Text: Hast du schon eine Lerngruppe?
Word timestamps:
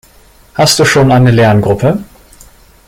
Hast 0.55 0.79
du 0.79 0.85
schon 0.85 1.11
eine 1.11 1.29
Lerngruppe? 1.29 2.03